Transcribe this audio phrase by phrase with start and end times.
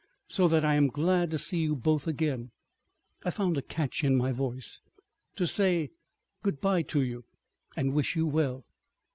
[0.27, 4.31] So that I am glad to see you both again"—I found a catch in my
[4.31, 5.91] voice—"to say
[6.41, 7.25] good bye to you,
[7.77, 8.65] and wish you well."